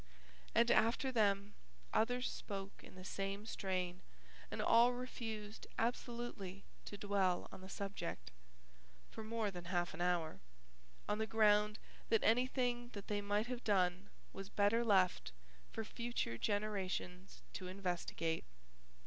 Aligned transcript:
And, 0.55 0.71
after 0.71 1.11
them, 1.11 1.53
others 1.93 2.27
spoke 2.27 2.83
in 2.83 2.95
the 2.95 3.05
same 3.05 3.45
strain 3.45 4.01
and 4.49 4.59
all 4.59 4.93
refused 4.93 5.67
absolutely 5.77 6.63
to 6.85 6.97
dwell 6.97 7.47
on 7.51 7.61
the 7.61 7.69
subject 7.69 8.31
(for 9.11 9.23
more 9.23 9.51
than 9.51 9.65
half 9.65 9.93
an 9.93 10.01
hour) 10.01 10.39
on 11.07 11.19
the 11.19 11.27
ground 11.27 11.77
that 12.09 12.23
anything 12.23 12.89
that 12.93 13.09
they 13.09 13.21
might 13.21 13.45
have 13.45 13.63
done 13.63 14.09
was 14.33 14.49
better 14.49 14.83
left 14.83 15.33
for 15.71 15.83
future 15.83 16.35
generations 16.35 17.43
to 17.53 17.67
investigate. 17.67 18.43